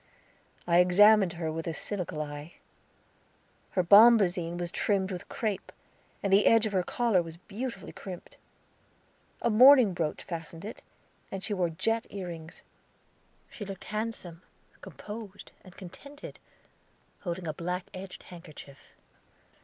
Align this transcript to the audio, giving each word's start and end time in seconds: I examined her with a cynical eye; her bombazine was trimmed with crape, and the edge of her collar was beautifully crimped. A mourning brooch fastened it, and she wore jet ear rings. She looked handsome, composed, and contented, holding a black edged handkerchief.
I 0.65 0.79
examined 0.79 1.33
her 1.33 1.51
with 1.51 1.67
a 1.67 1.75
cynical 1.75 2.23
eye; 2.23 2.55
her 3.77 3.83
bombazine 3.83 4.57
was 4.57 4.71
trimmed 4.71 5.11
with 5.11 5.29
crape, 5.29 5.71
and 6.23 6.33
the 6.33 6.47
edge 6.47 6.65
of 6.65 6.73
her 6.73 6.81
collar 6.81 7.21
was 7.21 7.37
beautifully 7.37 7.91
crimped. 7.91 8.37
A 9.43 9.51
mourning 9.51 9.93
brooch 9.93 10.23
fastened 10.23 10.65
it, 10.65 10.81
and 11.31 11.43
she 11.43 11.53
wore 11.53 11.69
jet 11.69 12.07
ear 12.09 12.29
rings. 12.29 12.63
She 13.51 13.63
looked 13.63 13.83
handsome, 13.93 14.41
composed, 14.81 15.51
and 15.63 15.77
contented, 15.77 16.39
holding 17.19 17.47
a 17.47 17.53
black 17.53 17.85
edged 17.93 18.23
handkerchief. 18.23 18.93